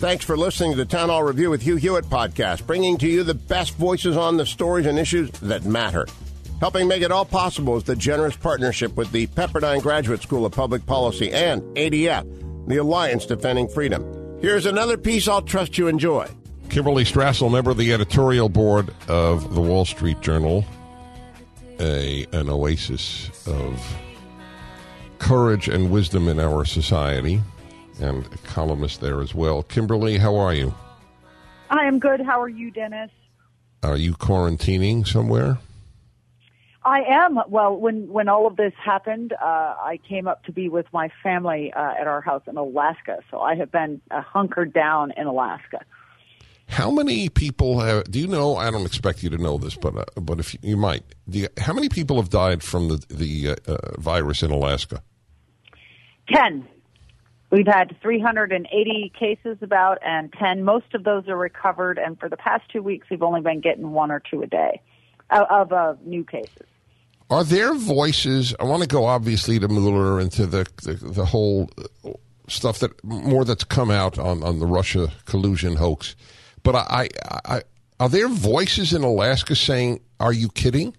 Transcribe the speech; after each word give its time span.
Thanks 0.00 0.24
for 0.24 0.34
listening 0.34 0.70
to 0.70 0.78
the 0.78 0.86
Town 0.86 1.10
Hall 1.10 1.22
Review 1.22 1.50
with 1.50 1.60
Hugh 1.60 1.76
Hewitt 1.76 2.06
podcast, 2.06 2.66
bringing 2.66 2.96
to 2.96 3.06
you 3.06 3.22
the 3.22 3.34
best 3.34 3.74
voices 3.74 4.16
on 4.16 4.38
the 4.38 4.46
stories 4.46 4.86
and 4.86 4.98
issues 4.98 5.30
that 5.40 5.66
matter. 5.66 6.06
Helping 6.58 6.88
make 6.88 7.02
it 7.02 7.12
all 7.12 7.26
possible 7.26 7.76
is 7.76 7.84
the 7.84 7.94
generous 7.94 8.34
partnership 8.34 8.96
with 8.96 9.12
the 9.12 9.26
Pepperdine 9.26 9.82
Graduate 9.82 10.22
School 10.22 10.46
of 10.46 10.52
Public 10.52 10.86
Policy 10.86 11.30
and 11.30 11.60
ADF, 11.76 12.66
the 12.66 12.78
Alliance 12.78 13.26
Defending 13.26 13.68
Freedom. 13.68 14.38
Here's 14.40 14.64
another 14.64 14.96
piece 14.96 15.28
I'll 15.28 15.42
trust 15.42 15.76
you 15.76 15.86
enjoy. 15.86 16.26
Kimberly 16.70 17.04
Strassel, 17.04 17.52
member 17.52 17.72
of 17.72 17.76
the 17.76 17.92
editorial 17.92 18.48
board 18.48 18.94
of 19.06 19.54
the 19.54 19.60
Wall 19.60 19.84
Street 19.84 20.22
Journal, 20.22 20.64
a 21.78 22.26
an 22.32 22.48
oasis 22.48 23.46
of 23.46 23.78
courage 25.18 25.68
and 25.68 25.90
wisdom 25.90 26.26
in 26.26 26.40
our 26.40 26.64
society, 26.64 27.42
and 28.00 28.26
a 28.26 28.38
columnist 28.38 29.00
there 29.00 29.20
as 29.20 29.34
well. 29.34 29.62
Kimberly, 29.62 30.18
how 30.18 30.36
are 30.36 30.54
you? 30.54 30.74
I 31.70 31.84
am 31.86 31.98
good. 31.98 32.20
How 32.20 32.40
are 32.40 32.48
you, 32.48 32.70
Dennis? 32.70 33.10
Are 33.82 33.96
you 33.96 34.14
quarantining 34.14 35.06
somewhere? 35.06 35.58
I 36.82 37.02
am. 37.02 37.38
Well, 37.48 37.76
when 37.76 38.08
when 38.08 38.28
all 38.28 38.46
of 38.46 38.56
this 38.56 38.72
happened, 38.82 39.32
uh, 39.34 39.44
I 39.44 39.98
came 40.08 40.26
up 40.26 40.44
to 40.44 40.52
be 40.52 40.68
with 40.68 40.86
my 40.92 41.10
family 41.22 41.72
uh, 41.72 41.92
at 42.00 42.06
our 42.06 42.22
house 42.22 42.42
in 42.46 42.56
Alaska. 42.56 43.18
So 43.30 43.40
I 43.40 43.54
have 43.56 43.70
been 43.70 44.00
uh, 44.10 44.22
hunkered 44.22 44.72
down 44.72 45.12
in 45.16 45.26
Alaska. 45.26 45.80
How 46.68 46.90
many 46.90 47.28
people 47.28 47.80
have? 47.80 48.10
Do 48.10 48.18
you 48.18 48.26
know? 48.26 48.56
I 48.56 48.70
don't 48.70 48.86
expect 48.86 49.22
you 49.22 49.28
to 49.30 49.38
know 49.38 49.58
this, 49.58 49.76
but 49.76 49.94
uh, 49.94 50.20
but 50.20 50.38
if 50.38 50.54
you, 50.54 50.60
you 50.62 50.76
might, 50.76 51.02
you, 51.26 51.48
how 51.58 51.74
many 51.74 51.90
people 51.90 52.16
have 52.16 52.30
died 52.30 52.62
from 52.62 52.88
the 52.88 53.04
the 53.10 53.48
uh, 53.50 53.72
uh, 53.72 54.00
virus 54.00 54.42
in 54.42 54.50
Alaska? 54.50 55.02
Ten. 56.32 56.66
We've 57.50 57.66
had 57.66 57.96
380 58.00 59.12
cases 59.18 59.58
about, 59.60 59.98
and 60.04 60.32
10. 60.32 60.62
Most 60.62 60.94
of 60.94 61.02
those 61.02 61.28
are 61.28 61.36
recovered, 61.36 61.98
and 61.98 62.18
for 62.18 62.28
the 62.28 62.36
past 62.36 62.68
two 62.70 62.82
weeks, 62.82 63.08
we've 63.10 63.22
only 63.22 63.40
been 63.40 63.60
getting 63.60 63.90
one 63.90 64.12
or 64.12 64.20
two 64.20 64.42
a 64.42 64.46
day 64.46 64.80
of, 65.30 65.72
of 65.72 66.06
new 66.06 66.24
cases. 66.24 66.66
Are 67.28 67.44
there 67.44 67.74
voices? 67.74 68.54
I 68.58 68.64
want 68.64 68.82
to 68.82 68.88
go 68.88 69.04
obviously 69.04 69.58
to 69.60 69.68
Mueller 69.68 70.18
and 70.18 70.32
to 70.32 70.46
the 70.46 70.66
the, 70.82 70.94
the 70.94 71.24
whole 71.24 71.70
uh, 72.04 72.10
stuff 72.48 72.80
that 72.80 73.02
more 73.04 73.44
that's 73.44 73.62
come 73.62 73.90
out 73.90 74.18
on, 74.18 74.42
on 74.42 74.58
the 74.58 74.66
Russia 74.66 75.12
collusion 75.26 75.76
hoax. 75.76 76.16
But 76.64 76.74
I, 76.74 77.08
I, 77.24 77.40
I, 77.44 77.62
are 78.00 78.08
there 78.08 78.28
voices 78.28 78.92
in 78.92 79.04
Alaska 79.04 79.54
saying, 79.54 80.00
"Are 80.18 80.32
you 80.32 80.48
kidding"? 80.48 80.96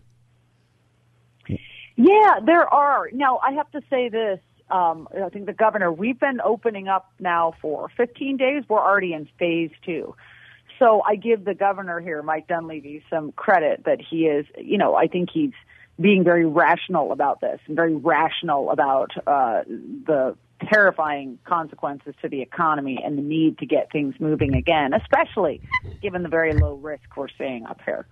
Yeah, 1.97 2.39
there 2.45 2.73
are. 2.73 3.09
Now 3.11 3.39
I 3.43 3.51
have 3.51 3.69
to 3.71 3.81
say 3.89 4.07
this. 4.07 4.39
Um, 4.71 5.07
I 5.13 5.29
think 5.29 5.45
the 5.45 5.53
governor. 5.53 5.91
We've 5.91 6.19
been 6.19 6.39
opening 6.41 6.87
up 6.87 7.11
now 7.19 7.53
for 7.61 7.89
15 7.97 8.37
days. 8.37 8.63
We're 8.69 8.79
already 8.79 9.13
in 9.13 9.27
phase 9.37 9.71
two. 9.85 10.15
So 10.79 11.01
I 11.05 11.15
give 11.15 11.45
the 11.45 11.53
governor 11.53 11.99
here, 11.99 12.23
Mike 12.23 12.47
Dunleavy, 12.47 13.03
some 13.09 13.31
credit 13.33 13.83
that 13.85 13.99
he 14.01 14.25
is. 14.25 14.45
You 14.57 14.77
know, 14.77 14.95
I 14.95 15.07
think 15.07 15.29
he's 15.31 15.51
being 15.99 16.23
very 16.23 16.45
rational 16.45 17.11
about 17.11 17.41
this 17.41 17.59
and 17.67 17.75
very 17.75 17.95
rational 17.95 18.71
about 18.71 19.11
uh, 19.27 19.61
the 19.67 20.35
terrifying 20.71 21.39
consequences 21.43 22.13
to 22.21 22.29
the 22.29 22.41
economy 22.41 22.99
and 23.03 23.17
the 23.17 23.21
need 23.21 23.57
to 23.59 23.65
get 23.65 23.91
things 23.91 24.15
moving 24.19 24.55
again, 24.55 24.93
especially 24.93 25.61
given 26.01 26.23
the 26.23 26.29
very 26.29 26.53
low 26.53 26.75
risk 26.75 27.03
we're 27.15 27.27
seeing 27.37 27.65
up 27.65 27.79
here. 27.85 28.07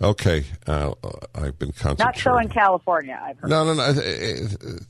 Okay, 0.00 0.44
uh, 0.66 0.92
I've 1.34 1.58
been 1.58 1.72
concentrating. 1.72 2.04
Not 2.04 2.18
so 2.18 2.38
in 2.38 2.48
California. 2.48 3.18
I've 3.22 3.38
heard. 3.38 3.48
No, 3.48 3.64
no, 3.64 3.72
no. 3.72 3.92
The, 3.92 4.86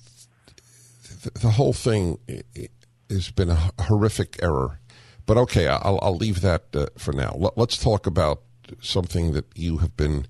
whole 1.50 1.72
thing 1.72 2.18
has 3.08 3.30
been 3.30 3.50
a 3.50 3.70
horrific 3.80 4.38
error. 4.42 4.80
But 5.24 5.38
okay, 5.38 5.68
I'll, 5.68 5.98
I'll 6.02 6.16
leave 6.16 6.40
that 6.40 6.64
uh, 6.74 6.86
for 6.96 7.12
now. 7.12 7.36
Let's 7.56 7.78
talk 7.78 8.06
about 8.06 8.42
something 8.80 9.32
that 9.32 9.46
you 9.54 9.78
have 9.78 9.96
been 9.96 10.26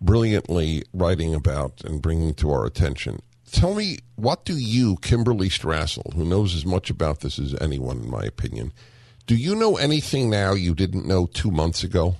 brilliantly 0.00 0.84
writing 0.92 1.34
about 1.34 1.82
and 1.84 2.02
bringing 2.02 2.34
to 2.34 2.50
our 2.50 2.64
attention. 2.64 3.20
Tell 3.50 3.74
me, 3.74 3.98
what 4.16 4.44
do 4.44 4.56
you, 4.56 4.96
Kimberly 5.02 5.48
Strassel, 5.48 6.14
who 6.14 6.24
knows 6.24 6.54
as 6.54 6.64
much 6.64 6.90
about 6.90 7.20
this 7.20 7.38
as 7.38 7.54
anyone, 7.60 7.98
in 7.98 8.10
my 8.10 8.22
opinion, 8.22 8.72
do 9.26 9.36
you 9.36 9.54
know 9.54 9.76
anything 9.76 10.30
now 10.30 10.54
you 10.54 10.74
didn't 10.74 11.06
know 11.06 11.26
two 11.26 11.50
months 11.50 11.84
ago? 11.84 12.16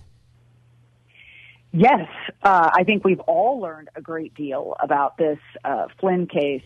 Yes, 1.75 2.07
uh, 2.43 2.69
I 2.71 2.85
think 2.85 3.03
we've 3.03 3.21
all 3.21 3.59
learned 3.59 3.89
a 3.97 4.03
great 4.03 4.35
deal 4.35 4.77
about 4.79 5.17
this 5.17 5.39
uh, 5.65 5.87
Flynn 5.99 6.27
case 6.27 6.63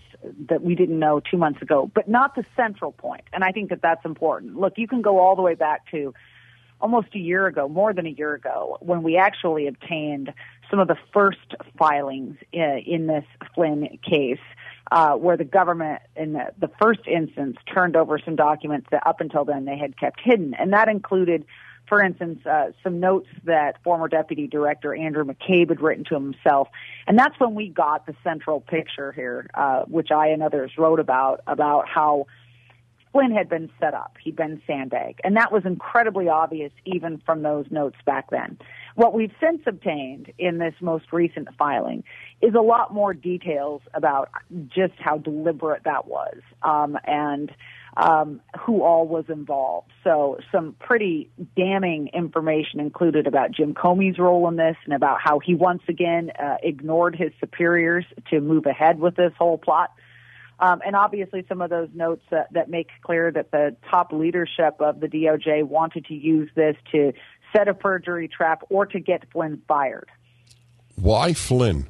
that 0.49 0.63
we 0.63 0.75
didn't 0.75 0.99
know 0.99 1.21
two 1.21 1.37
months 1.37 1.63
ago, 1.63 1.89
but 1.95 2.09
not 2.09 2.35
the 2.35 2.45
central 2.57 2.91
point. 2.91 3.23
And 3.33 3.45
I 3.45 3.53
think 3.53 3.71
that 3.71 3.83
that's 3.83 4.05
important. 4.05 4.57
Look, 4.57 4.75
you 4.79 4.89
can 4.89 5.03
go 5.03 5.21
all 5.21 5.37
the 5.37 5.43
way 5.43 5.55
back 5.55 5.89
to 5.93 6.13
almost 6.81 7.15
a 7.15 7.19
year 7.19 7.47
ago, 7.47 7.69
more 7.69 7.93
than 7.95 8.07
a 8.07 8.11
year 8.11 8.35
ago, 8.35 8.79
when 8.81 9.05
we 9.05 9.17
actually 9.17 9.69
obtained 9.69 10.33
some 10.69 10.81
of 10.81 10.89
the 10.89 10.97
first 11.13 11.55
filings 11.79 12.37
in, 12.53 12.61
uh, 12.61 12.77
in 12.85 13.07
this 13.07 13.25
Flynn 13.55 13.99
case. 14.09 14.41
Uh, 14.89 15.15
where 15.15 15.37
the 15.37 15.43
government, 15.43 16.01
in 16.15 16.35
the, 16.35 16.45
the 16.61 16.71
first 16.81 17.01
instance, 17.09 17.57
turned 17.75 17.97
over 17.97 18.21
some 18.25 18.37
documents 18.37 18.87
that 18.93 19.05
up 19.05 19.21
until 19.21 19.45
then 19.45 19.65
they 19.65 19.77
had 19.77 19.99
kept 19.99 20.21
hidden. 20.23 20.55
And 20.55 20.73
that 20.73 20.89
included 20.89 21.45
for 21.89 22.03
instance, 22.03 22.45
uh, 22.47 22.73
some 22.83 23.01
notes 23.01 23.29
that 23.45 23.83
former 23.83 24.09
Deputy 24.09 24.47
Director 24.47 24.95
Andrew 24.95 25.25
McCabe 25.25 25.69
had 25.69 25.81
written 25.81 26.05
to 26.07 26.15
himself. 26.15 26.69
And 27.07 27.19
that's 27.19 27.39
when 27.39 27.55
we 27.55 27.69
got 27.69 28.07
the 28.07 28.15
central 28.25 28.61
picture 28.61 29.13
here, 29.13 29.49
uh, 29.55 29.83
which 29.83 30.11
I 30.11 30.29
and 30.29 30.43
others 30.43 30.73
wrote 30.77 31.01
about, 31.01 31.41
about 31.47 31.89
how 31.89 32.27
Flynn 33.13 33.31
had 33.31 33.49
been 33.49 33.71
set 33.81 33.95
up. 33.95 34.17
He'd 34.23 34.37
been 34.37 34.61
sandbagged. 34.67 35.21
And 35.25 35.37
that 35.37 35.51
was 35.51 35.65
incredibly 35.65 36.29
obvious 36.29 36.73
even 36.85 37.23
from 37.25 37.43
those 37.43 37.65
notes 37.71 37.97
back 38.05 38.31
then. 38.31 38.59
What 38.95 39.15
we've 39.15 39.33
since 39.41 39.63
obtained 39.67 40.33
in 40.39 40.59
this 40.59 40.75
most 40.81 41.13
recent 41.13 41.49
filing 41.57 42.05
is 42.43 42.55
a 42.55 42.61
lot 42.61 42.93
more 42.93 43.15
details 43.15 43.81
about 43.95 44.29
just 44.69 44.95
how 44.99 45.19
deliberate 45.19 45.85
that 45.85 46.07
was. 46.07 46.37
Um, 46.63 46.99
and 47.05 47.51
um, 47.97 48.41
who 48.61 48.83
all 48.83 49.07
was 49.09 49.25
involved. 49.29 49.91
So 50.05 50.39
some 50.53 50.75
pretty 50.79 51.31
damning 51.57 52.09
information 52.13 52.79
included 52.81 53.27
about 53.27 53.53
Jim 53.53 53.75
Comey's 53.75 54.19
role 54.19 54.47
in 54.49 54.57
this 54.57 54.77
and 54.85 54.95
about 54.95 55.19
how 55.23 55.39
he 55.39 55.55
once 55.55 55.83
again 55.89 56.31
uh, 56.39 56.57
ignored 56.63 57.17
his 57.17 57.33
superiors 57.41 58.05
to 58.31 58.41
move 58.41 58.67
ahead 58.67 59.01
with 59.01 59.17
this 59.17 59.33
whole 59.39 59.57
plot. 59.57 59.93
Um, 60.59 60.81
and 60.87 60.97
obviously 60.97 61.45
some 61.49 61.61
of 61.61 61.71
those 61.71 61.89
notes 61.95 62.25
uh, 62.33 62.45
that 62.53 62.71
make 62.71 62.89
clear 63.03 63.31
that 63.31 63.51
the 63.51 63.77
top 63.91 64.13
leadership 64.13 64.81
of 64.81 65.01
the 65.01 65.07
DOJ 65.07 65.65
wanted 65.65 66.07
to 66.07 66.15
use 66.15 66.51
this 66.55 66.77
to 66.93 67.13
set 67.55 67.69
a 67.69 67.75
perjury 67.75 68.29
trap 68.29 68.63
or 68.71 68.87
to 68.87 69.01
get 69.01 69.31
Flynn 69.33 69.63
fired. 69.69 70.09
Why 70.97 71.35
Flynn? 71.35 71.89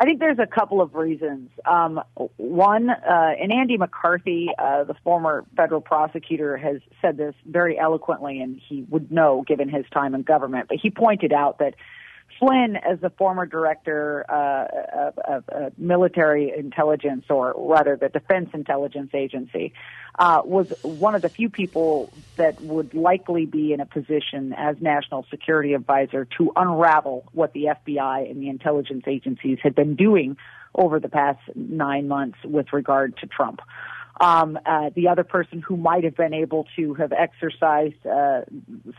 I 0.00 0.04
think 0.04 0.18
there's 0.18 0.38
a 0.38 0.46
couple 0.46 0.80
of 0.80 0.94
reasons. 0.94 1.50
Um, 1.66 2.00
one, 2.38 2.88
uh, 2.88 3.32
and 3.38 3.52
Andy 3.52 3.76
McCarthy, 3.76 4.48
uh, 4.58 4.84
the 4.84 4.94
former 5.04 5.44
federal 5.58 5.82
prosecutor, 5.82 6.56
has 6.56 6.80
said 7.02 7.18
this 7.18 7.34
very 7.44 7.78
eloquently, 7.78 8.40
and 8.40 8.58
he 8.66 8.86
would 8.88 9.12
know 9.12 9.44
given 9.46 9.68
his 9.68 9.84
time 9.92 10.14
in 10.14 10.22
government. 10.22 10.68
But 10.70 10.78
he 10.82 10.90
pointed 10.90 11.34
out 11.34 11.58
that 11.58 11.74
Flynn, 12.38 12.76
as 12.76 13.00
the 13.00 13.10
former 13.10 13.46
director 13.46 14.24
uh, 14.28 15.08
of, 15.08 15.18
of, 15.18 15.48
of, 15.48 15.78
military 15.78 16.52
intelligence, 16.56 17.24
or 17.28 17.54
rather 17.56 17.96
the 17.96 18.08
Defense 18.08 18.50
Intelligence 18.54 19.10
Agency, 19.14 19.72
uh, 20.18 20.42
was 20.44 20.72
one 20.82 21.14
of 21.14 21.22
the 21.22 21.28
few 21.28 21.50
people 21.50 22.12
that 22.36 22.60
would 22.60 22.94
likely 22.94 23.46
be 23.46 23.72
in 23.72 23.80
a 23.80 23.86
position 23.86 24.54
as 24.56 24.76
national 24.80 25.26
security 25.30 25.74
advisor 25.74 26.26
to 26.38 26.52
unravel 26.56 27.24
what 27.32 27.52
the 27.52 27.64
FBI 27.64 28.30
and 28.30 28.40
the 28.40 28.48
intelligence 28.48 29.04
agencies 29.06 29.58
had 29.62 29.74
been 29.74 29.96
doing 29.96 30.36
over 30.74 31.00
the 31.00 31.08
past 31.08 31.40
nine 31.54 32.08
months 32.08 32.38
with 32.44 32.72
regard 32.72 33.16
to 33.18 33.26
Trump. 33.26 33.60
Um, 34.20 34.58
uh, 34.66 34.90
the 34.94 35.08
other 35.08 35.24
person 35.24 35.62
who 35.62 35.78
might 35.78 36.04
have 36.04 36.14
been 36.14 36.34
able 36.34 36.66
to 36.76 36.92
have 36.94 37.10
exercised 37.10 38.04
uh, 38.06 38.42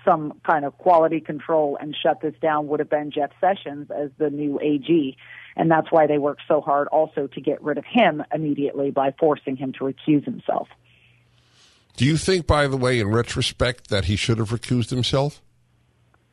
some 0.04 0.34
kind 0.44 0.66
of 0.66 0.76
quality 0.80 1.20
control 1.20 1.78
and 1.80 1.96
shut 1.96 2.22
this 2.22 2.34
down 2.42 2.68
would 2.70 2.80
have 2.80 2.90
been 2.90 3.12
Jeff 3.12 3.30
Sessions 3.40 3.92
as 3.92 4.10
the 4.18 4.32
new 4.32 4.60
AG. 4.60 5.16
And 5.56 5.70
that's 5.70 5.92
why 5.92 6.08
they 6.08 6.18
worked 6.18 6.42
so 6.48 6.60
hard 6.60 6.88
also 6.88 7.28
to 7.28 7.42
get 7.42 7.62
rid 7.62 7.78
of 7.78 7.86
him 7.86 8.24
immediately 8.34 8.90
by 8.90 9.14
forcing 9.20 9.58
him 9.58 9.74
to 9.74 9.80
recuse 9.84 10.26
himself. 10.26 10.68
Do 11.98 12.06
you 12.06 12.18
think, 12.18 12.48
by 12.48 12.68
the 12.68 12.78
way, 12.78 13.00
in 13.00 13.10
retrospect, 13.10 13.90
that 13.90 14.06
he 14.06 14.16
should 14.16 14.40
have 14.40 14.50
recused 14.50 14.90
himself? 14.90 15.40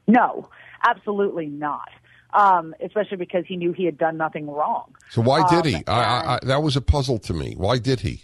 No, 0.06 0.48
absolutely 0.82 1.46
not. 1.46 1.90
Um, 2.32 2.74
especially 2.82 3.16
because 3.18 3.44
he 3.46 3.56
knew 3.56 3.72
he 3.72 3.84
had 3.84 3.98
done 3.98 4.16
nothing 4.16 4.48
wrong. 4.48 4.94
So 5.10 5.20
why 5.20 5.46
did 5.50 5.66
Um, 5.66 5.80
he? 5.80 5.86
I, 5.86 6.02
I, 6.02 6.34
I, 6.34 6.38
that 6.44 6.62
was 6.62 6.76
a 6.76 6.80
puzzle 6.80 7.18
to 7.20 7.34
me. 7.34 7.54
Why 7.56 7.78
did 7.78 8.00
he? 8.00 8.22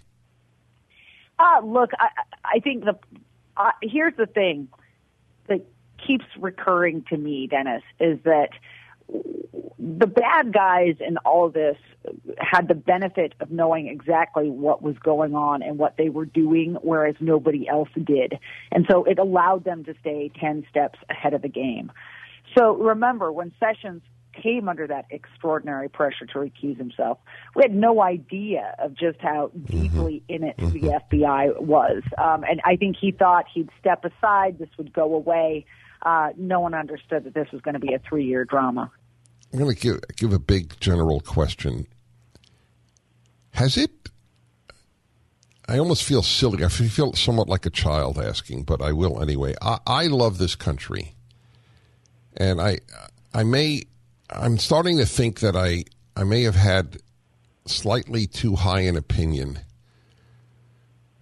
Uh, 1.44 1.60
look, 1.62 1.90
I, 1.98 2.08
I 2.44 2.60
think 2.60 2.84
the 2.84 2.98
uh, 3.56 3.72
here's 3.82 4.16
the 4.16 4.26
thing 4.26 4.68
that 5.46 5.60
keeps 6.04 6.24
recurring 6.38 7.04
to 7.10 7.16
me, 7.16 7.46
Dennis, 7.46 7.82
is 8.00 8.18
that 8.24 8.50
the 9.78 10.06
bad 10.06 10.52
guys 10.52 10.96
in 11.00 11.18
all 11.18 11.46
of 11.46 11.52
this 11.52 11.76
had 12.38 12.68
the 12.68 12.74
benefit 12.74 13.34
of 13.40 13.50
knowing 13.50 13.88
exactly 13.88 14.48
what 14.48 14.82
was 14.82 14.96
going 14.98 15.34
on 15.34 15.62
and 15.62 15.78
what 15.78 15.96
they 15.98 16.08
were 16.08 16.24
doing, 16.24 16.78
whereas 16.80 17.14
nobody 17.20 17.68
else 17.68 17.90
did. 18.02 18.38
And 18.72 18.86
so 18.90 19.04
it 19.04 19.18
allowed 19.18 19.64
them 19.64 19.84
to 19.84 19.94
stay 20.00 20.30
10 20.40 20.64
steps 20.70 20.98
ahead 21.10 21.34
of 21.34 21.42
the 21.42 21.48
game. 21.48 21.92
So 22.56 22.74
remember, 22.74 23.30
when 23.30 23.52
Sessions 23.60 24.02
came 24.42 24.68
under 24.68 24.86
that 24.86 25.06
extraordinary 25.10 25.88
pressure 25.88 26.26
to 26.26 26.38
recuse 26.38 26.76
himself, 26.76 27.18
we 27.54 27.62
had 27.62 27.74
no 27.74 28.02
idea 28.02 28.74
of 28.78 28.94
just 28.94 29.20
how 29.20 29.50
deeply 29.66 30.22
in 30.28 30.44
it 30.44 30.56
the 30.56 31.00
FBI 31.12 31.60
was. 31.60 32.02
Um, 32.18 32.44
and 32.44 32.60
I 32.64 32.76
think 32.76 32.96
he 33.00 33.12
thought 33.12 33.46
he'd 33.52 33.70
step 33.80 34.04
aside, 34.04 34.58
this 34.58 34.68
would 34.78 34.92
go 34.92 35.14
away. 35.14 35.66
Uh, 36.02 36.30
no 36.36 36.60
one 36.60 36.74
understood 36.74 37.24
that 37.24 37.34
this 37.34 37.48
was 37.52 37.60
going 37.62 37.74
to 37.74 37.80
be 37.80 37.94
a 37.94 37.98
three 37.98 38.24
year 38.24 38.44
drama. 38.44 38.90
I'm 39.52 39.58
going 39.60 39.74
to 39.74 39.80
give 39.80 40.00
give 40.16 40.32
a 40.32 40.38
big 40.38 40.78
general 40.80 41.20
question. 41.20 41.86
Has 43.52 43.76
it? 43.76 44.10
I 45.66 45.78
almost 45.78 46.02
feel 46.02 46.22
silly. 46.22 46.64
I 46.64 46.68
feel 46.68 47.14
somewhat 47.14 47.48
like 47.48 47.64
a 47.64 47.70
child 47.70 48.18
asking, 48.18 48.64
but 48.64 48.82
I 48.82 48.92
will 48.92 49.22
anyway. 49.22 49.54
I, 49.62 49.78
I 49.86 50.06
love 50.08 50.38
this 50.38 50.56
country, 50.56 51.14
and 52.36 52.60
I 52.60 52.80
I 53.32 53.44
may 53.44 53.84
I'm 54.30 54.58
starting 54.58 54.98
to 54.98 55.06
think 55.06 55.40
that 55.40 55.56
I 55.56 55.84
I 56.16 56.24
may 56.24 56.42
have 56.42 56.54
had 56.54 56.98
slightly 57.66 58.26
too 58.26 58.56
high 58.56 58.80
an 58.80 58.96
opinion 58.96 59.60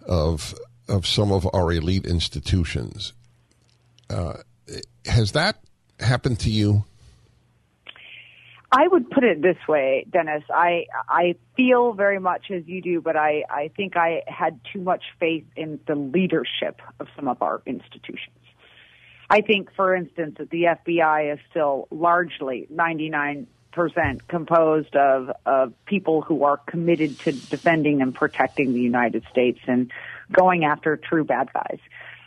of 0.06 0.54
of 0.88 1.06
some 1.06 1.32
of 1.32 1.48
our 1.52 1.72
elite 1.72 2.06
institutions. 2.06 3.12
Uh, 4.10 4.34
has 5.06 5.32
that 5.32 5.58
happened 6.00 6.38
to 6.40 6.50
you? 6.50 6.84
I 8.74 8.88
would 8.88 9.10
put 9.10 9.22
it 9.22 9.42
this 9.42 9.58
way, 9.68 10.06
Dennis. 10.10 10.42
I 10.50 10.86
I 11.08 11.34
feel 11.56 11.92
very 11.92 12.18
much 12.18 12.50
as 12.50 12.66
you 12.66 12.80
do, 12.80 13.00
but 13.00 13.16
I 13.16 13.44
I 13.50 13.70
think 13.76 13.96
I 13.96 14.22
had 14.26 14.60
too 14.72 14.80
much 14.80 15.04
faith 15.20 15.44
in 15.56 15.78
the 15.86 15.94
leadership 15.94 16.80
of 16.98 17.08
some 17.14 17.28
of 17.28 17.42
our 17.42 17.62
institutions. 17.66 18.41
I 19.32 19.40
think, 19.40 19.72
for 19.74 19.94
instance, 19.94 20.36
that 20.38 20.50
the 20.50 20.64
FBI 20.64 21.32
is 21.32 21.38
still 21.50 21.88
largely 21.90 22.66
99 22.68 23.46
percent 23.72 24.28
composed 24.28 24.94
of 24.94 25.30
of 25.46 25.72
people 25.86 26.20
who 26.20 26.44
are 26.44 26.58
committed 26.58 27.18
to 27.20 27.32
defending 27.32 28.02
and 28.02 28.14
protecting 28.14 28.74
the 28.74 28.80
United 28.80 29.24
States 29.30 29.58
and 29.66 29.90
going 30.30 30.64
after 30.66 30.98
true 30.98 31.24
bad 31.24 31.50
guys. 31.54 31.78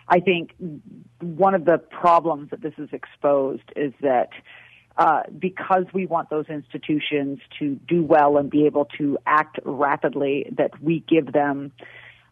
I 0.08 0.20
think 0.20 0.56
one 1.20 1.54
of 1.54 1.64
the 1.64 1.78
problems 1.78 2.50
that 2.50 2.62
this 2.62 2.74
is 2.80 2.90
exposed 2.92 3.72
is 3.76 3.94
that 4.02 4.30
uh, 4.98 5.22
because 5.38 5.86
we 5.94 6.08
want 6.08 6.32
those 6.32 6.48
institutions 6.48 7.40
to 7.60 7.76
do 7.88 8.02
well 8.02 8.38
and 8.38 8.50
be 8.50 8.66
able 8.66 8.86
to 8.98 9.20
act 9.28 9.60
rapidly, 9.64 10.48
that 10.58 10.82
we 10.82 11.02
give 11.02 11.32
them 11.32 11.72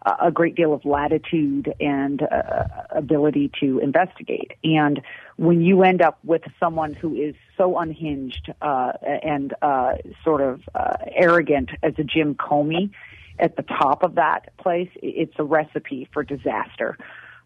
a 0.06 0.32
great 0.32 0.56
deal 0.56 0.74
of 0.74 0.84
latitude 0.86 1.74
and 1.80 2.22
uh, 2.24 2.66
ability 2.92 3.52
to 3.60 3.80
investigate. 3.80 4.52
And 4.64 5.02
when 5.38 5.62
you 5.62 5.84
end 5.84 6.02
up 6.02 6.20
with 6.24 6.42
someone 6.60 6.94
who 6.94 7.16
is 7.16 7.36
so 7.58 7.78
unhinged 7.78 8.52
uh, 8.62 8.94
and 9.02 9.54
uh, 9.62 9.96
sort 10.24 10.42
of 10.42 10.62
uh, 10.76 10.98
arrogant 11.16 11.70
as 11.82 11.94
a 11.98 12.04
Jim 12.04 12.36
Comey 12.36 12.92
at 13.40 13.56
the 13.56 13.64
top 13.64 14.04
of 14.04 14.16
that 14.16 14.56
place, 14.58 14.90
it's 14.96 15.34
a 15.38 15.44
recipe 15.44 16.08
for 16.12 16.24
disaster. 16.24 16.98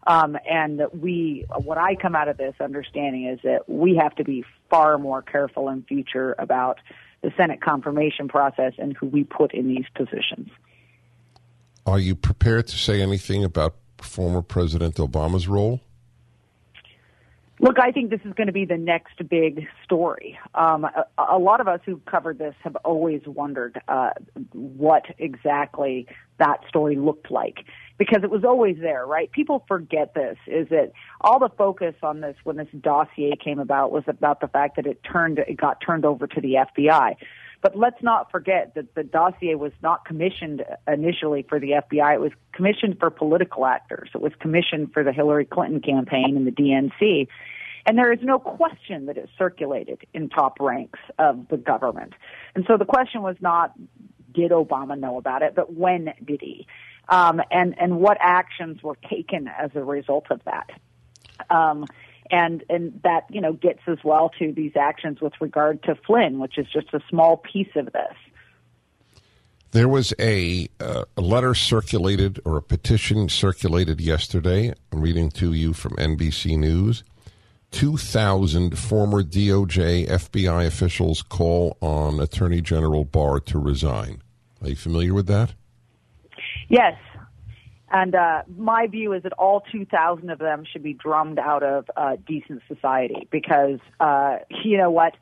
Um, 0.06 0.38
and 0.48 0.82
we, 0.98 1.44
what 1.62 1.78
I 1.78 1.94
come 1.94 2.14
out 2.14 2.28
of 2.28 2.38
this 2.38 2.54
understanding 2.60 3.26
is 3.26 3.40
that 3.44 3.68
we 3.68 3.96
have 3.96 4.14
to 4.16 4.24
be 4.24 4.44
far 4.70 4.98
more 4.98 5.22
careful 5.22 5.68
in 5.68 5.82
future 5.82 6.34
about 6.38 6.78
the 7.22 7.32
Senate 7.36 7.60
confirmation 7.60 8.28
process 8.28 8.72
and 8.78 8.96
who 8.96 9.06
we 9.06 9.24
put 9.24 9.52
in 9.52 9.68
these 9.68 9.84
positions. 9.94 10.50
Are 11.88 11.98
you 11.98 12.14
prepared 12.14 12.66
to 12.66 12.76
say 12.76 13.00
anything 13.00 13.44
about 13.44 13.74
former 14.02 14.42
President 14.42 14.96
Obama's 14.96 15.48
role? 15.48 15.80
Look, 17.60 17.80
I 17.80 17.92
think 17.92 18.10
this 18.10 18.20
is 18.26 18.34
going 18.34 18.46
to 18.46 18.52
be 18.52 18.66
the 18.66 18.76
next 18.76 19.26
big 19.26 19.66
story. 19.84 20.38
Um, 20.54 20.84
a, 20.84 21.06
a, 21.16 21.38
lot 21.38 21.62
of 21.62 21.66
us 21.66 21.80
who've 21.86 22.04
covered 22.04 22.38
this 22.38 22.54
have 22.62 22.76
always 22.84 23.22
wondered 23.26 23.80
uh, 23.88 24.10
what 24.52 25.06
exactly 25.16 26.06
that 26.38 26.58
story 26.68 26.96
looked 26.96 27.30
like 27.30 27.64
because 27.96 28.22
it 28.22 28.30
was 28.30 28.44
always 28.44 28.76
there, 28.78 29.06
right? 29.06 29.32
People 29.32 29.64
forget 29.66 30.12
this 30.12 30.36
is 30.46 30.68
that 30.68 30.92
all 31.22 31.38
the 31.38 31.48
focus 31.56 31.94
on 32.02 32.20
this 32.20 32.36
when 32.44 32.56
this 32.56 32.68
dossier 32.78 33.34
came 33.42 33.58
about 33.58 33.90
was 33.92 34.04
about 34.06 34.40
the 34.40 34.48
fact 34.48 34.76
that 34.76 34.86
it 34.86 35.02
turned 35.02 35.38
it 35.38 35.56
got 35.56 35.80
turned 35.80 36.04
over 36.04 36.26
to 36.26 36.40
the 36.40 36.58
FBI. 36.76 37.16
But 37.60 37.76
let's 37.76 38.00
not 38.02 38.30
forget 38.30 38.74
that 38.76 38.94
the 38.94 39.02
dossier 39.02 39.56
was 39.56 39.72
not 39.82 40.04
commissioned 40.04 40.64
initially 40.86 41.44
for 41.48 41.58
the 41.58 41.70
FBI. 41.70 42.14
It 42.14 42.20
was 42.20 42.32
commissioned 42.52 42.98
for 43.00 43.10
political 43.10 43.66
actors. 43.66 44.10
It 44.14 44.20
was 44.20 44.32
commissioned 44.38 44.92
for 44.92 45.02
the 45.02 45.12
Hillary 45.12 45.44
Clinton 45.44 45.80
campaign 45.80 46.36
and 46.36 46.46
the 46.46 46.52
DNC. 46.52 47.26
And 47.84 47.98
there 47.98 48.12
is 48.12 48.20
no 48.22 48.38
question 48.38 49.06
that 49.06 49.16
it 49.16 49.28
circulated 49.36 50.02
in 50.14 50.28
top 50.28 50.60
ranks 50.60 51.00
of 51.18 51.48
the 51.48 51.56
government. 51.56 52.12
And 52.54 52.64
so 52.68 52.76
the 52.76 52.84
question 52.84 53.22
was 53.22 53.36
not, 53.40 53.72
did 54.32 54.52
Obama 54.52 54.98
know 54.98 55.16
about 55.16 55.42
it, 55.42 55.54
but 55.56 55.72
when 55.72 56.12
did 56.24 56.40
he? 56.40 56.66
Um, 57.08 57.40
and, 57.50 57.74
and 57.80 57.98
what 57.98 58.18
actions 58.20 58.82
were 58.82 58.98
taken 59.08 59.48
as 59.48 59.70
a 59.74 59.82
result 59.82 60.26
of 60.30 60.42
that? 60.44 60.70
Um, 61.50 61.86
and 62.30 62.64
and 62.68 63.00
that 63.04 63.26
you 63.30 63.40
know 63.40 63.52
gets 63.52 63.80
as 63.86 63.98
well 64.04 64.30
to 64.38 64.52
these 64.52 64.72
actions 64.76 65.20
with 65.20 65.32
regard 65.40 65.82
to 65.84 65.94
Flynn, 65.94 66.38
which 66.38 66.58
is 66.58 66.66
just 66.72 66.92
a 66.92 67.00
small 67.08 67.36
piece 67.36 67.74
of 67.76 67.86
this. 67.92 68.14
There 69.70 69.88
was 69.88 70.14
a, 70.18 70.66
uh, 70.80 71.04
a 71.14 71.20
letter 71.20 71.54
circulated 71.54 72.40
or 72.46 72.56
a 72.56 72.62
petition 72.62 73.28
circulated 73.28 74.00
yesterday. 74.00 74.72
I'm 74.90 75.02
reading 75.02 75.30
to 75.32 75.52
you 75.52 75.74
from 75.74 75.94
NBC 75.96 76.56
News. 76.56 77.04
2,000 77.72 78.78
former 78.78 79.22
DOJ 79.22 80.08
FBI 80.08 80.66
officials 80.66 81.20
call 81.20 81.76
on 81.82 82.18
Attorney 82.18 82.62
General 82.62 83.04
Barr 83.04 83.40
to 83.40 83.58
resign. 83.58 84.22
Are 84.62 84.70
you 84.70 84.76
familiar 84.76 85.12
with 85.12 85.26
that? 85.26 85.52
Yes. 86.68 86.96
And 87.90 88.14
uh, 88.14 88.42
my 88.56 88.86
view 88.86 89.12
is 89.14 89.22
that 89.22 89.32
all 89.32 89.62
2,000 89.72 90.30
of 90.30 90.38
them 90.38 90.64
should 90.70 90.82
be 90.82 90.92
drummed 90.92 91.38
out 91.38 91.62
of 91.62 91.90
uh, 91.96 92.16
decent 92.26 92.62
society 92.68 93.26
because, 93.30 93.78
uh, 93.98 94.38
you 94.62 94.76
know 94.76 94.90
what? 94.90 95.14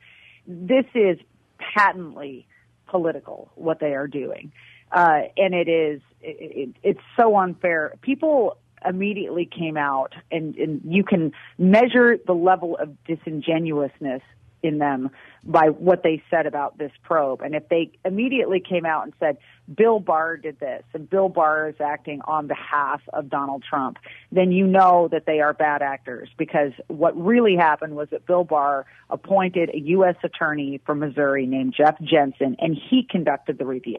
This 0.46 0.84
is 0.94 1.18
patently 1.58 2.46
political, 2.88 3.50
what 3.54 3.78
they 3.78 3.94
are 3.94 4.08
doing. 4.08 4.52
Uh, 4.90 5.22
and 5.36 5.54
it 5.54 5.68
is, 5.68 6.00
it, 6.20 6.36
it, 6.40 6.76
it's 6.82 7.00
so 7.16 7.36
unfair. 7.36 7.94
People 8.02 8.56
immediately 8.84 9.46
came 9.46 9.76
out, 9.76 10.14
and, 10.30 10.56
and 10.56 10.80
you 10.84 11.02
can 11.02 11.32
measure 11.58 12.18
the 12.24 12.34
level 12.34 12.76
of 12.76 12.96
disingenuousness 13.04 14.22
in 14.66 14.78
them 14.78 15.10
by 15.44 15.68
what 15.68 16.02
they 16.02 16.22
said 16.28 16.46
about 16.46 16.76
this 16.76 16.90
probe. 17.02 17.40
And 17.40 17.54
if 17.54 17.68
they 17.68 17.92
immediately 18.04 18.60
came 18.60 18.84
out 18.84 19.04
and 19.04 19.12
said, 19.20 19.38
Bill 19.72 20.00
Barr 20.00 20.36
did 20.36 20.60
this, 20.60 20.82
and 20.92 21.08
Bill 21.08 21.28
Barr 21.28 21.68
is 21.68 21.76
acting 21.80 22.20
on 22.24 22.46
behalf 22.46 23.00
of 23.12 23.28
Donald 23.28 23.64
Trump, 23.68 23.98
then 24.30 24.52
you 24.52 24.66
know 24.66 25.08
that 25.10 25.26
they 25.26 25.40
are 25.40 25.52
bad 25.52 25.82
actors 25.82 26.28
because 26.36 26.72
what 26.88 27.16
really 27.16 27.56
happened 27.56 27.96
was 27.96 28.08
that 28.10 28.26
Bill 28.26 28.44
Barr 28.44 28.86
appointed 29.08 29.70
a 29.72 29.78
U.S. 29.78 30.16
attorney 30.22 30.80
from 30.84 30.98
Missouri 30.98 31.46
named 31.46 31.74
Jeff 31.76 31.96
Jensen, 32.02 32.56
and 32.58 32.76
he 32.76 33.06
conducted 33.08 33.58
the 33.58 33.66
review. 33.66 33.98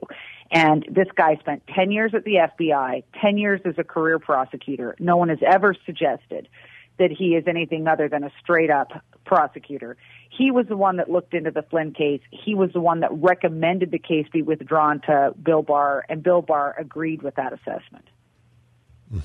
And 0.52 0.86
this 0.90 1.08
guy 1.16 1.36
spent 1.38 1.64
10 1.74 1.92
years 1.92 2.14
at 2.14 2.24
the 2.24 2.36
FBI, 2.36 3.04
10 3.22 3.38
years 3.38 3.62
as 3.66 3.76
a 3.78 3.84
career 3.84 4.20
prosecutor. 4.20 4.96
No 5.00 5.18
one 5.18 5.30
has 5.30 5.40
ever 5.46 5.76
suggested 5.86 6.48
that 7.00 7.12
he 7.12 7.36
is 7.36 7.46
anything 7.48 7.88
other 7.88 8.10
than 8.10 8.24
a 8.24 8.32
straight 8.42 8.70
up 8.70 8.92
prosecutor. 9.26 9.98
He 10.30 10.52
was 10.52 10.68
the 10.68 10.78
one 10.78 10.98
that 10.98 11.10
looked 11.10 11.34
into 11.34 11.52
the 11.52 11.62
Flynn 11.64 11.94
case. 11.94 12.22
He 12.32 12.56
was 12.56 12.72
the 12.74 12.82
one 12.82 13.02
that 13.02 13.12
recommended 13.14 13.92
the 13.92 14.00
case 14.00 14.28
be 14.32 14.42
withdrawn 14.42 15.02
to 15.02 15.34
Bill 15.42 15.62
Barr, 15.62 16.06
and 16.10 16.24
Bill 16.24 16.42
Barr 16.42 16.76
agreed 16.78 17.22
with 17.22 17.36
that 17.36 17.54
assessment. 17.54 18.06
Hmm. 19.12 19.20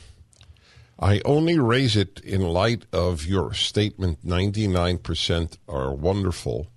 I 0.99 1.21
only 1.25 1.59
raise 1.59 1.97
it 1.97 2.21
in 2.21 2.43
light 2.43 2.87
of 2.93 3.27
your 3.27 3.55
statement 3.55 4.25
99% 4.25 5.59
are 5.69 5.93
wonderful. 5.93 6.69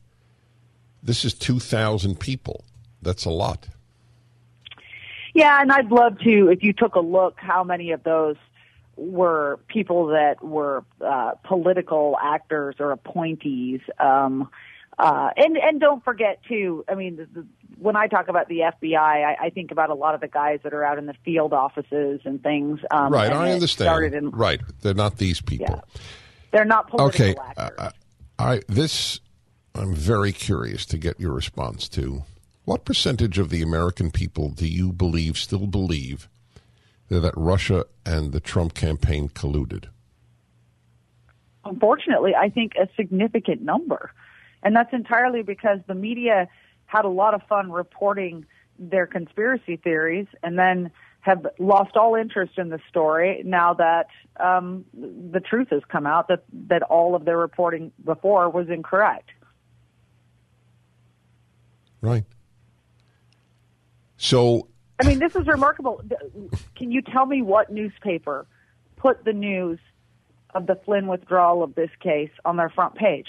This 1.04 1.24
is 1.24 1.34
2,000 1.36 2.20
people. 2.20 2.66
That's 3.02 3.26
a 3.26 3.30
lot. 3.30 3.68
Yeah, 5.36 5.62
and 5.62 5.72
I'd 5.72 5.92
love 5.92 6.18
to, 6.20 6.50
if 6.50 6.64
you 6.64 6.74
took 6.74 6.96
a 6.96 7.00
look, 7.00 7.36
how 7.38 7.64
many 7.64 7.92
of 7.92 8.04
those 8.04 8.38
were 8.98 9.60
people 9.68 10.08
that 10.08 10.44
were 10.44 10.84
uh, 11.02 11.32
political 11.44 12.18
actors 12.22 12.76
or 12.80 12.92
appointees. 12.92 13.82
Um, 14.00 14.50
uh, 14.98 15.30
and 15.36 15.58
and 15.58 15.80
don't 15.80 16.04
forget 16.04 16.40
too. 16.48 16.86
I 16.88 16.96
mean, 16.96 17.18
the, 17.18 17.26
the, 17.26 17.48
when 17.78 17.98
I 17.98 18.08
talk 18.08 18.30
about 18.30 18.48
the 18.48 18.60
FBI, 18.60 18.96
I, 18.96 19.36
I 19.46 19.50
think 19.50 19.72
about 19.72 19.90
a 19.90 19.94
lot 19.94 20.16
of 20.16 20.22
the 20.22 20.30
guys 20.30 20.60
that 20.64 20.74
are 20.74 20.86
out 20.86 20.98
in 20.98 21.06
the 21.06 21.16
field 21.26 21.52
offices 21.52 22.22
and 22.24 22.42
things. 22.42 22.80
Um, 22.92 23.12
right, 23.12 23.26
and 23.26 23.36
I 23.36 23.52
understand. 23.52 24.14
In, 24.14 24.30
right, 24.32 24.62
they're 24.82 24.94
not 24.94 25.18
these 25.18 25.42
people. 25.42 25.68
Yeah. 25.70 26.02
They're 26.52 26.64
not 26.64 26.90
political 26.90 27.08
okay, 27.08 27.36
actors. 27.58 27.70
uh, 27.78 27.92
I 28.40 28.62
this 28.70 29.20
I'm 29.74 29.94
very 29.94 30.32
curious 30.32 30.86
to 30.88 30.98
get 30.98 31.20
your 31.20 31.34
response 31.34 31.90
to. 31.90 32.24
What 32.64 32.86
percentage 32.86 33.38
of 33.38 33.50
the 33.50 33.62
American 33.62 34.10
people 34.10 34.50
do 34.50 34.68
you 34.68 34.94
believe 34.94 35.38
still 35.38 35.68
believe 35.68 36.30
that 37.10 37.34
Russia 37.36 37.86
and 38.06 38.32
the 38.32 38.40
Trump 38.40 38.74
campaign 38.74 39.30
colluded? 39.30 39.86
Unfortunately, 41.64 42.34
I 42.36 42.50
think 42.50 42.74
a 42.76 42.88
significant 42.96 43.62
number. 43.62 44.12
And 44.64 44.76
that's 44.76 44.94
entirely 44.94 45.44
because 45.44 45.80
the 45.88 45.96
media 45.96 46.48
had 46.86 47.06
a 47.06 47.10
lot 47.10 47.34
of 47.34 47.42
fun 47.44 47.72
reporting 47.72 48.46
their 48.78 49.08
conspiracy 49.08 49.78
theories 49.78 50.28
and 50.44 50.58
then 50.58 50.92
have 51.22 51.46
lost 51.58 51.96
all 51.96 52.14
interest 52.14 52.58
in 52.58 52.70
the 52.70 52.80
story 52.88 53.42
now 53.44 53.74
that 53.74 54.08
um, 54.40 54.86
the 54.94 55.40
truth 55.40 55.70
has 55.72 55.82
come 55.90 56.06
out 56.06 56.28
that, 56.28 56.44
that 56.68 56.84
all 56.84 57.16
of 57.16 57.26
their 57.26 57.38
reporting 57.38 57.92
before 58.04 58.50
was 58.50 58.70
incorrect. 58.70 59.30
Right. 62.02 62.26
So 64.18 64.68
I 65.00 65.08
mean, 65.08 65.20
this 65.20 65.36
is 65.36 65.48
remarkable. 65.48 66.02
Can 66.76 66.92
you 66.92 67.02
tell 67.02 67.26
me 67.26 67.42
what 67.42 67.72
newspaper 67.72 68.46
put 68.96 69.26
the 69.26 69.34
news 69.34 69.80
of 70.54 70.68
the 70.68 70.76
Flynn 70.86 71.08
withdrawal 71.08 71.64
of 71.64 71.76
this 71.76 71.90
case 72.00 72.32
on 72.46 72.56
their 72.58 72.70
front 72.70 72.96
page? 72.96 73.28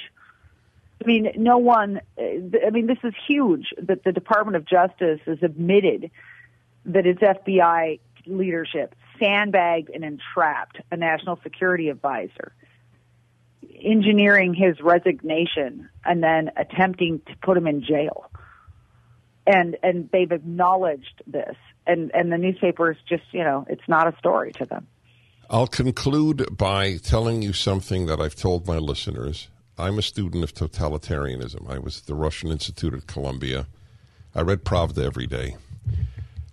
I 1.02 1.06
mean, 1.06 1.32
no 1.36 1.58
one, 1.58 2.00
uh, 2.18 2.22
I 2.66 2.70
mean, 2.70 2.86
this 2.86 2.98
is 3.04 3.14
huge 3.28 3.66
that 3.82 4.04
the 4.04 4.12
Department 4.12 4.56
of 4.56 4.64
Justice 4.64 5.20
has 5.26 5.38
admitted 5.42 6.10
that 6.86 7.06
its 7.06 7.20
FBI 7.20 7.98
leadership 8.26 8.94
sandbagged 9.18 9.90
and 9.90 10.04
entrapped 10.04 10.80
a 10.90 10.96
national 10.96 11.38
security 11.42 11.88
advisor, 11.88 12.54
engineering 13.82 14.54
his 14.54 14.80
resignation 14.80 15.88
and 16.04 16.22
then 16.22 16.50
attempting 16.56 17.20
to 17.26 17.36
put 17.42 17.56
him 17.56 17.66
in 17.66 17.82
jail 17.82 18.30
and 19.46 19.76
and 19.82 20.08
they've 20.12 20.32
acknowledged 20.32 21.22
this. 21.26 21.56
And 21.86 22.10
and 22.14 22.32
the 22.32 22.38
newspapers 22.38 22.96
just 23.08 23.24
you 23.32 23.44
know 23.44 23.66
it's 23.68 23.88
not 23.88 24.12
a 24.12 24.16
story 24.18 24.52
to 24.54 24.66
them. 24.66 24.86
I'll 25.48 25.68
conclude 25.68 26.56
by 26.56 26.96
telling 26.96 27.40
you 27.42 27.52
something 27.52 28.06
that 28.06 28.20
i've 28.20 28.34
told 28.34 28.66
my 28.66 28.78
listeners. 28.78 29.48
I'm 29.78 29.98
a 29.98 30.02
student 30.02 30.42
of 30.42 30.54
totalitarianism. 30.54 31.70
I 31.70 31.78
was 31.78 32.00
at 32.00 32.06
the 32.06 32.14
russian 32.14 32.50
institute 32.50 32.94
at 32.94 33.06
columbia. 33.06 33.68
I 34.34 34.40
read 34.40 34.64
pravda 34.64 35.04
every 35.04 35.26
day. 35.26 35.56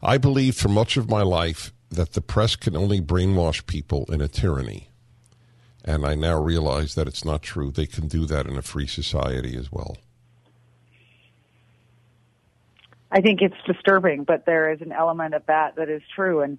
I 0.02 0.18
believed 0.18 0.58
for 0.58 0.70
much 0.70 0.98
of 0.98 1.10
my 1.10 1.24
life 1.24 1.74
that 1.90 2.14
the 2.14 2.22
press 2.22 2.56
can 2.56 2.76
only 2.76 3.02
brainwash 3.02 3.66
people 3.66 4.06
in 4.10 4.22
a 4.22 4.28
tyranny. 4.28 4.90
And 5.86 6.06
i 6.06 6.16
now 6.16 6.40
realize 6.42 6.96
that 6.96 7.08
it's 7.08 7.26
not 7.26 7.42
true. 7.42 7.72
They 7.72 7.88
can 7.88 8.08
do 8.08 8.26
that 8.26 8.46
in 8.46 8.58
a 8.58 8.62
free 8.62 8.88
society 8.88 9.58
as 9.58 9.72
well 9.72 9.98
I 13.14 13.22
think 13.22 13.42
it's 13.42 13.56
disturbing, 13.68 14.24
but 14.24 14.46
there 14.46 14.72
is 14.72 14.82
an 14.82 14.92
element 14.92 15.36
of 15.36 15.46
that 15.46 15.76
that 15.76 15.88
is 15.88 16.02
true. 16.16 16.42
And, 16.42 16.58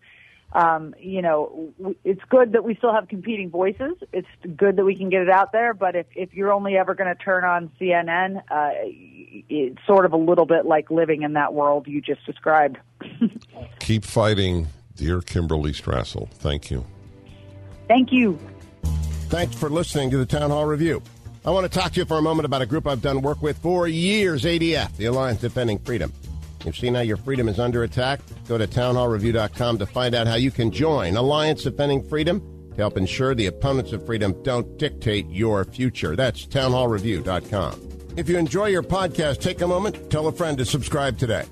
um, 0.53 0.95
you 1.01 1.21
know, 1.21 1.75
it's 2.05 2.21
good 2.29 2.53
that 2.53 2.63
we 2.63 2.77
still 2.77 2.93
have 2.93 3.09
competing 3.09 3.51
voices. 3.51 3.95
It's 4.13 4.29
good 4.57 4.77
that 4.77 4.85
we 4.85 4.95
can 4.95 5.11
get 5.11 5.23
it 5.23 5.31
out 5.31 5.51
there. 5.51 5.75
But 5.75 5.97
if, 5.97 6.07
if 6.15 6.33
you're 6.33 6.53
only 6.53 6.77
ever 6.77 6.95
going 6.95 7.09
to 7.09 7.21
turn 7.21 7.45
on 7.45 7.73
CNN, 7.81 8.37
uh, 8.49 8.71
it's 9.49 9.85
sort 9.85 10.07
of 10.07 10.13
a 10.13 10.17
little 10.17 10.47
bit 10.47 10.65
like 10.65 10.93
living 10.93 11.23
in 11.23 11.33
that 11.33 11.53
world 11.53 11.89
you 11.89 12.01
just 12.01 12.25
described. 12.25 12.79
Keep 13.81 14.05
fighting, 14.05 14.69
dear 14.95 15.21
Kimberly 15.21 15.73
Strassel. 15.73 16.31
Thank 16.31 16.71
you. 16.71 16.87
Thank 17.89 18.13
you. 18.13 18.39
Thanks 19.29 19.57
for 19.57 19.69
listening 19.69 20.11
to 20.11 20.19
the 20.19 20.27
Town 20.27 20.51
Hall 20.51 20.67
Review. 20.67 21.03
I 21.45 21.51
want 21.51 21.71
to 21.71 21.79
talk 21.79 21.93
to 21.95 22.01
you 22.01 22.07
for 22.07 22.17
a 22.17 22.23
moment 22.23 22.47
about 22.47 22.63
a 22.63 22.67
group 22.67 22.87
I've 22.87 23.03
done 23.03 23.23
work 23.23 23.43
with 23.43 23.59
for 23.59 23.89
years, 23.89 24.45
ADF, 24.45 24.97
the 24.97 25.07
Alliance 25.07 25.41
Defending 25.41 25.81
Freedom. 25.81 26.13
You've 26.65 26.77
seen 26.77 26.95
how 26.95 27.03
your 27.03 27.17
freedom 27.19 27.49
is 27.49 27.59
under 27.61 27.83
attack? 27.83 28.21
Go 28.49 28.57
to 28.59 28.67
townhallreview.com 28.67 29.79
to 29.79 29.87
find 29.87 30.15
out 30.15 30.27
how 30.27 30.37
you 30.37 30.51
can 30.51 30.71
join 30.71 31.17
Alliance 31.17 31.63
Defending 31.63 32.03
Freedom 32.09 32.41
to 32.71 32.77
help 32.77 32.97
ensure 32.97 33.35
the 33.35 33.47
opponents 33.47 33.93
of 33.93 34.05
freedom 34.07 34.35
don't 34.43 34.79
dictate 34.79 35.29
your 35.29 35.65
future. 35.65 36.17
That's 36.17 36.47
townhallreview.com. 36.47 37.89
If 38.17 38.29
you 38.29 38.39
enjoy 38.39 38.67
your 38.67 38.83
podcast, 38.83 39.41
take 39.41 39.61
a 39.61 39.67
moment, 39.67 40.11
tell 40.11 40.27
a 40.29 40.33
friend 40.33 40.57
to 40.59 40.65
subscribe 40.65 41.19
today. 41.19 41.45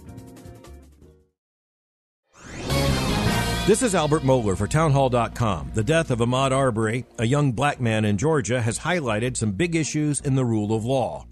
This 3.65 3.83
is 3.83 3.95
Albert 3.95 4.23
Mohler 4.23 4.57
for 4.57 4.67
Townhall.com. 4.67 5.71
The 5.75 5.85
death 5.85 6.11
of 6.11 6.19
Ahmaud 6.19 6.51
Arbery, 6.51 7.05
a 7.19 7.25
young 7.25 7.53
black 7.53 7.81
man 7.81 8.05
in 8.05 8.19
Georgia, 8.19 8.61
has 8.61 8.81
highlighted 8.81 9.37
some 9.37 9.53
big 9.53 9.77
issues 9.77 10.19
in 10.19 10.35
the 10.35 10.45
rule 10.45 10.75
of 10.75 10.85
law. 10.85 11.27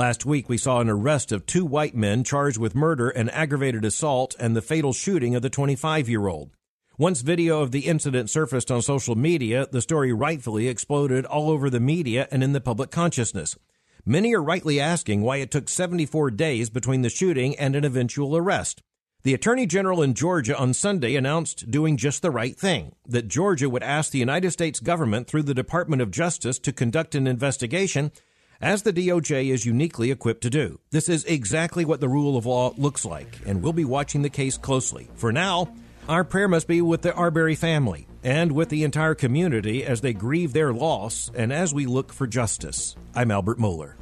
Last 0.00 0.24
week, 0.24 0.48
we 0.48 0.56
saw 0.56 0.80
an 0.80 0.88
arrest 0.88 1.30
of 1.30 1.44
two 1.44 1.66
white 1.66 1.94
men 1.94 2.24
charged 2.24 2.56
with 2.56 2.74
murder 2.74 3.10
and 3.10 3.30
aggravated 3.32 3.84
assault 3.84 4.34
and 4.40 4.56
the 4.56 4.62
fatal 4.62 4.94
shooting 4.94 5.34
of 5.34 5.42
the 5.42 5.50
25 5.50 6.08
year 6.08 6.26
old. 6.26 6.52
Once 6.96 7.20
video 7.20 7.60
of 7.60 7.70
the 7.70 7.80
incident 7.80 8.30
surfaced 8.30 8.70
on 8.70 8.80
social 8.80 9.14
media, 9.14 9.68
the 9.70 9.82
story 9.82 10.10
rightfully 10.10 10.68
exploded 10.68 11.26
all 11.26 11.50
over 11.50 11.68
the 11.68 11.80
media 11.80 12.26
and 12.30 12.42
in 12.42 12.54
the 12.54 12.62
public 12.62 12.90
consciousness. 12.90 13.58
Many 14.06 14.34
are 14.34 14.42
rightly 14.42 14.80
asking 14.80 15.20
why 15.20 15.36
it 15.36 15.50
took 15.50 15.68
74 15.68 16.30
days 16.30 16.70
between 16.70 17.02
the 17.02 17.10
shooting 17.10 17.54
and 17.56 17.76
an 17.76 17.84
eventual 17.84 18.34
arrest. 18.38 18.82
The 19.22 19.34
Attorney 19.34 19.66
General 19.66 20.00
in 20.00 20.14
Georgia 20.14 20.56
on 20.56 20.72
Sunday 20.72 21.14
announced 21.14 21.70
doing 21.70 21.98
just 21.98 22.22
the 22.22 22.30
right 22.30 22.56
thing 22.56 22.94
that 23.06 23.28
Georgia 23.28 23.68
would 23.68 23.82
ask 23.82 24.12
the 24.12 24.18
United 24.18 24.52
States 24.52 24.80
government 24.80 25.26
through 25.26 25.42
the 25.42 25.52
Department 25.52 26.00
of 26.00 26.10
Justice 26.10 26.58
to 26.60 26.72
conduct 26.72 27.14
an 27.14 27.26
investigation 27.26 28.12
as 28.60 28.82
the 28.82 28.92
DOJ 28.92 29.50
is 29.50 29.64
uniquely 29.64 30.10
equipped 30.10 30.42
to 30.42 30.50
do. 30.50 30.78
This 30.90 31.08
is 31.08 31.24
exactly 31.24 31.84
what 31.84 32.00
the 32.00 32.08
rule 32.08 32.36
of 32.36 32.46
law 32.46 32.72
looks 32.76 33.04
like, 33.04 33.38
and 33.46 33.62
we'll 33.62 33.72
be 33.72 33.84
watching 33.84 34.22
the 34.22 34.30
case 34.30 34.58
closely. 34.58 35.08
For 35.14 35.32
now, 35.32 35.74
our 36.08 36.24
prayer 36.24 36.48
must 36.48 36.66
be 36.66 36.82
with 36.82 37.02
the 37.02 37.14
Arbery 37.14 37.54
family 37.54 38.06
and 38.22 38.52
with 38.52 38.68
the 38.68 38.84
entire 38.84 39.14
community 39.14 39.84
as 39.84 40.00
they 40.00 40.12
grieve 40.12 40.52
their 40.52 40.72
loss 40.72 41.30
and 41.34 41.52
as 41.52 41.72
we 41.72 41.86
look 41.86 42.12
for 42.12 42.26
justice. 42.26 42.96
I'm 43.14 43.30
Albert 43.30 43.58
Mohler. 43.58 43.94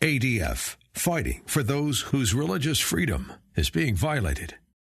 ADF, 0.00 0.76
fighting 0.92 1.42
for 1.46 1.62
those 1.62 2.00
whose 2.00 2.34
religious 2.34 2.78
freedom 2.78 3.32
is 3.56 3.70
being 3.70 3.94
violated. 3.94 4.54